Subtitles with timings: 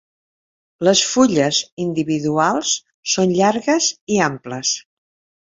[0.87, 2.73] Les fulles individuals
[3.13, 4.75] són llargues i amples.